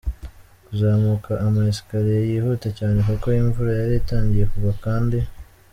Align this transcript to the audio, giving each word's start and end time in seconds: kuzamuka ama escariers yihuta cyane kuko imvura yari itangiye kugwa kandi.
kuzamuka 0.65 1.31
ama 1.45 1.59
escariers 1.71 2.27
yihuta 2.31 2.67
cyane 2.79 2.97
kuko 3.07 3.25
imvura 3.41 3.71
yari 3.81 3.95
itangiye 4.01 4.45
kugwa 4.51 4.73
kandi. 4.85 5.19